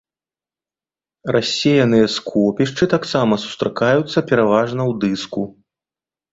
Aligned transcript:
Рассеяныя 1.35 2.05
скопішчы 2.15 2.83
таксама 2.95 3.33
сустракаюцца 3.45 4.27
пераважна 4.33 4.81
ў 4.91 4.93
дыску. 5.07 5.49